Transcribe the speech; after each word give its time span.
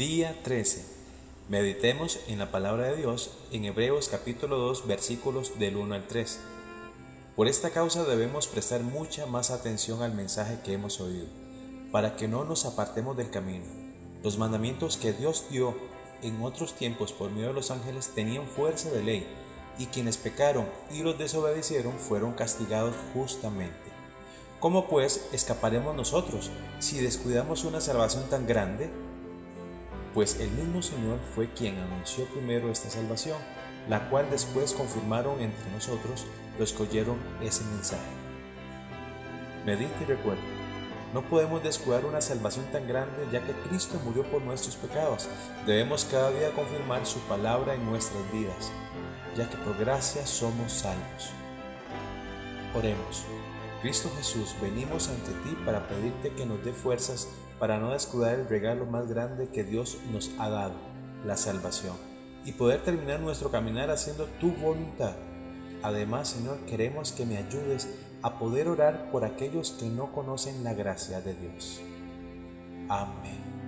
Día 0.00 0.34
13. 0.44 0.82
Meditemos 1.50 2.20
en 2.26 2.38
la 2.38 2.50
palabra 2.50 2.86
de 2.86 2.96
Dios 2.96 3.32
en 3.52 3.66
Hebreos 3.66 4.08
capítulo 4.08 4.56
2 4.56 4.86
versículos 4.86 5.58
del 5.58 5.76
1 5.76 5.94
al 5.94 6.06
3. 6.06 6.40
Por 7.36 7.48
esta 7.48 7.68
causa 7.68 8.04
debemos 8.04 8.46
prestar 8.46 8.80
mucha 8.80 9.26
más 9.26 9.50
atención 9.50 10.00
al 10.00 10.14
mensaje 10.14 10.60
que 10.64 10.72
hemos 10.72 11.02
oído, 11.02 11.26
para 11.92 12.16
que 12.16 12.28
no 12.28 12.46
nos 12.46 12.64
apartemos 12.64 13.14
del 13.14 13.28
camino. 13.28 13.66
Los 14.22 14.38
mandamientos 14.38 14.96
que 14.96 15.12
Dios 15.12 15.44
dio 15.50 15.74
en 16.22 16.40
otros 16.40 16.72
tiempos 16.72 17.12
por 17.12 17.30
medio 17.30 17.48
de 17.48 17.52
los 17.52 17.70
ángeles 17.70 18.08
tenían 18.14 18.48
fuerza 18.48 18.88
de 18.88 19.02
ley, 19.02 19.26
y 19.78 19.84
quienes 19.84 20.16
pecaron 20.16 20.66
y 20.90 21.02
los 21.02 21.18
desobedecieron 21.18 21.98
fueron 21.98 22.32
castigados 22.32 22.94
justamente. 23.12 23.90
¿Cómo 24.60 24.88
pues 24.88 25.26
escaparemos 25.34 25.94
nosotros 25.94 26.50
si 26.78 27.02
descuidamos 27.02 27.64
una 27.64 27.82
salvación 27.82 28.30
tan 28.30 28.46
grande? 28.46 28.90
Pues 30.14 30.40
el 30.40 30.50
mismo 30.50 30.82
Señor 30.82 31.18
fue 31.34 31.48
quien 31.48 31.78
anunció 31.78 32.24
primero 32.26 32.70
esta 32.70 32.90
salvación, 32.90 33.38
la 33.88 34.08
cual 34.10 34.28
después 34.30 34.72
confirmaron 34.72 35.40
entre 35.40 35.70
nosotros 35.72 36.26
los 36.58 36.72
que 36.72 36.82
oyeron 36.82 37.18
ese 37.40 37.64
mensaje. 37.64 38.10
Medite 39.64 40.02
y 40.02 40.06
recuerda, 40.06 40.42
no 41.12 41.22
podemos 41.22 41.62
descuidar 41.62 42.04
una 42.04 42.20
salvación 42.20 42.66
tan 42.66 42.86
grande 42.86 43.26
ya 43.32 43.44
que 43.44 43.52
Cristo 43.68 44.00
murió 44.04 44.22
por 44.30 44.42
nuestros 44.42 44.76
pecados. 44.76 45.28
Debemos 45.66 46.04
cada 46.04 46.30
día 46.30 46.52
confirmar 46.52 47.04
su 47.04 47.18
palabra 47.20 47.74
en 47.74 47.84
nuestras 47.84 48.30
vidas, 48.32 48.70
ya 49.36 49.48
que 49.50 49.56
por 49.56 49.76
gracia 49.76 50.24
somos 50.26 50.72
salvos. 50.72 51.30
Oremos. 52.74 53.24
Cristo 53.80 54.10
Jesús, 54.18 54.54
venimos 54.60 55.08
ante 55.08 55.32
ti 55.42 55.56
para 55.64 55.88
pedirte 55.88 56.34
que 56.34 56.44
nos 56.44 56.62
dé 56.62 56.72
fuerzas 56.72 57.28
para 57.58 57.78
no 57.78 57.92
descuidar 57.92 58.38
el 58.38 58.46
regalo 58.46 58.84
más 58.84 59.08
grande 59.08 59.48
que 59.48 59.64
Dios 59.64 59.96
nos 60.12 60.30
ha 60.38 60.50
dado, 60.50 60.74
la 61.24 61.36
salvación, 61.38 61.96
y 62.44 62.52
poder 62.52 62.82
terminar 62.82 63.20
nuestro 63.20 63.50
caminar 63.50 63.90
haciendo 63.90 64.26
tu 64.38 64.52
voluntad. 64.52 65.14
Además, 65.82 66.28
Señor, 66.28 66.58
queremos 66.66 67.12
que 67.12 67.24
me 67.24 67.38
ayudes 67.38 67.88
a 68.20 68.38
poder 68.38 68.68
orar 68.68 69.10
por 69.10 69.24
aquellos 69.24 69.70
que 69.70 69.86
no 69.86 70.12
conocen 70.12 70.62
la 70.62 70.74
gracia 70.74 71.22
de 71.22 71.34
Dios. 71.34 71.80
Amén. 72.88 73.59